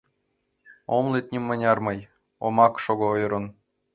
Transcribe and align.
Ом 0.95 1.05
лӱд 1.13 1.25
нимыняр 1.33 1.77
мый, 1.87 1.99
омак 2.45 2.73
шого 2.83 3.09
ӧрын. 3.23 3.45